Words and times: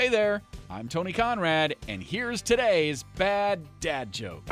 Hey 0.00 0.08
there, 0.08 0.40
I'm 0.70 0.88
Tony 0.88 1.12
Conrad, 1.12 1.76
and 1.86 2.02
here's 2.02 2.40
today's 2.40 3.02
bad 3.18 3.60
dad 3.80 4.10
joke. 4.12 4.42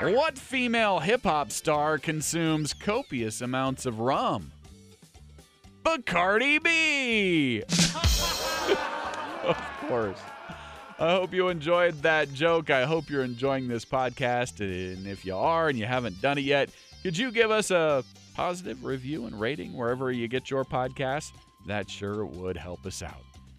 What 0.00 0.38
female 0.38 0.98
hip 0.98 1.24
hop 1.24 1.52
star 1.52 1.98
consumes 1.98 2.72
copious 2.72 3.42
amounts 3.42 3.84
of 3.84 4.00
rum? 4.00 4.50
Bacardi 5.84 6.62
B! 6.62 7.62
of 9.44 9.62
course. 9.88 10.18
I 10.98 11.10
hope 11.10 11.34
you 11.34 11.48
enjoyed 11.48 12.00
that 12.00 12.32
joke. 12.32 12.70
I 12.70 12.86
hope 12.86 13.10
you're 13.10 13.24
enjoying 13.24 13.68
this 13.68 13.84
podcast. 13.84 14.60
And 14.60 15.06
if 15.06 15.26
you 15.26 15.36
are 15.36 15.68
and 15.68 15.78
you 15.78 15.84
haven't 15.84 16.22
done 16.22 16.38
it 16.38 16.44
yet, 16.44 16.70
could 17.02 17.18
you 17.18 17.30
give 17.30 17.50
us 17.50 17.70
a 17.70 18.04
positive 18.34 18.86
review 18.86 19.26
and 19.26 19.38
rating 19.38 19.74
wherever 19.74 20.10
you 20.10 20.28
get 20.28 20.48
your 20.48 20.64
podcasts? 20.64 21.32
That 21.66 21.90
sure 21.90 22.24
would 22.24 22.56
help 22.56 22.86
us 22.86 23.02
out. 23.02 23.20